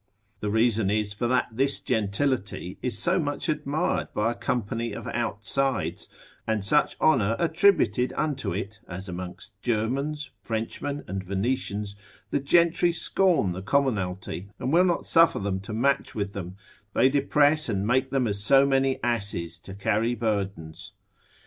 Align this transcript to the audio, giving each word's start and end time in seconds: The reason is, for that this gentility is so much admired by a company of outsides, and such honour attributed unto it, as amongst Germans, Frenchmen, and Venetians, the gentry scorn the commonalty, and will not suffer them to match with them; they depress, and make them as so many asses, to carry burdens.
The 0.39 0.49
reason 0.49 0.89
is, 0.89 1.13
for 1.13 1.27
that 1.27 1.49
this 1.51 1.79
gentility 1.79 2.79
is 2.81 2.97
so 2.97 3.19
much 3.19 3.47
admired 3.47 4.07
by 4.15 4.31
a 4.31 4.35
company 4.35 4.93
of 4.93 5.05
outsides, 5.05 6.09
and 6.47 6.65
such 6.65 6.99
honour 6.99 7.35
attributed 7.37 8.11
unto 8.17 8.51
it, 8.51 8.79
as 8.87 9.07
amongst 9.07 9.61
Germans, 9.61 10.31
Frenchmen, 10.41 11.03
and 11.07 11.23
Venetians, 11.23 11.97
the 12.31 12.39
gentry 12.39 12.91
scorn 12.91 13.51
the 13.51 13.61
commonalty, 13.61 14.49
and 14.57 14.73
will 14.73 14.85
not 14.85 15.05
suffer 15.05 15.37
them 15.37 15.59
to 15.59 15.71
match 15.71 16.15
with 16.15 16.33
them; 16.33 16.57
they 16.93 17.07
depress, 17.07 17.69
and 17.69 17.85
make 17.85 18.09
them 18.09 18.25
as 18.25 18.39
so 18.41 18.65
many 18.65 18.99
asses, 19.03 19.59
to 19.59 19.75
carry 19.75 20.15
burdens. 20.15 20.93